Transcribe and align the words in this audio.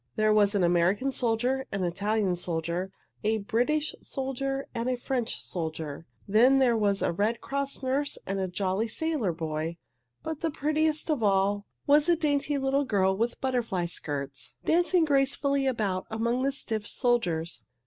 There 0.15 0.33
was 0.33 0.55
an 0.55 0.63
American 0.63 1.11
soldier, 1.11 1.67
an 1.71 1.83
Italian 1.83 2.35
soldier, 2.35 2.91
a 3.23 3.37
British 3.37 3.93
soldier, 4.01 4.65
and 4.73 4.89
a 4.89 4.97
French 4.97 5.39
soldier. 5.43 6.07
Then 6.27 6.57
there 6.57 6.75
was 6.75 7.03
a 7.03 7.11
Red 7.11 7.39
Cross 7.39 7.83
nurse 7.83 8.17
and 8.25 8.39
a 8.39 8.47
jolly 8.47 8.87
sailor 8.87 9.31
boy. 9.31 9.77
But 10.23 10.39
prettiest 10.55 11.11
of 11.11 11.21
all 11.21 11.67
was 11.85 12.09
a 12.09 12.15
dainty 12.15 12.57
little 12.57 12.83
girl 12.83 13.15
with 13.15 13.39
butterfly 13.41 13.85
skirts, 13.85 14.55
dancing 14.65 15.05
gracefully 15.05 15.67
about 15.67 16.07
among 16.09 16.41
the 16.41 16.51
stiff 16.51 16.87
soldiers. 16.87 17.63